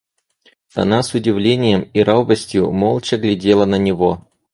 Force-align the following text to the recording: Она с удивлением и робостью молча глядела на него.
Она 0.73 1.03
с 1.03 1.13
удивлением 1.13 1.83
и 1.93 2.01
робостью 2.01 2.71
молча 2.71 3.17
глядела 3.17 3.65
на 3.65 3.75
него. 3.75 4.27